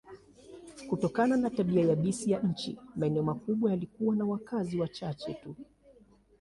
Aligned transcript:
Kutokana 0.89 1.37
na 1.37 1.49
tabia 1.49 1.85
yabisi 1.85 2.31
ya 2.31 2.39
nchi, 2.39 2.77
maeneo 2.95 3.23
makubwa 3.23 3.69
yalikuwa 3.71 4.15
na 4.15 4.25
wakazi 4.25 4.77
wachache 4.79 5.33
tu. 5.33 5.55